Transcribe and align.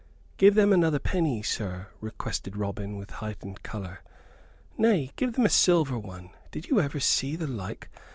"Give 0.37 0.55
them 0.55 0.73
another 0.73 0.97
penny, 0.97 1.43
sir," 1.43 1.89
requested 1.99 2.57
Robin, 2.57 2.95
with 2.97 3.11
heightened 3.11 3.61
color. 3.61 3.99
"Nay, 4.75 5.11
give 5.15 5.33
them 5.33 5.45
a 5.45 5.49
silver 5.49 5.99
one. 5.99 6.31
Did 6.49 6.69
you 6.69 6.81
ever 6.81 6.99
see 6.99 7.35
the 7.35 7.45
like? 7.45 7.87